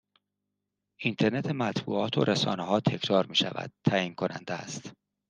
اینترنت 0.99 1.45
مطبوعات 1.51 2.17
و 2.17 2.23
رسانه 2.23 2.63
ها 2.63 2.79
تکرار 2.79 3.25
می 3.25 3.35
شود 3.35 3.71
تعیین 3.87 4.15
کننده 4.15 4.53
است 4.53 4.91